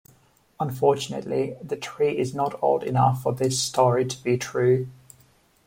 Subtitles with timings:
[0.59, 4.87] Unfortunately, the tree is not old enough for this story to be true.